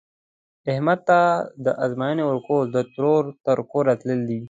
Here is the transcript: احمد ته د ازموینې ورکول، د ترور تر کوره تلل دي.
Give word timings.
احمد 0.71 0.99
ته 1.09 1.19
د 1.65 1.67
ازموینې 1.85 2.23
ورکول، 2.27 2.65
د 2.71 2.77
ترور 2.93 3.23
تر 3.45 3.57
کوره 3.71 3.93
تلل 4.01 4.21
دي. 4.29 4.39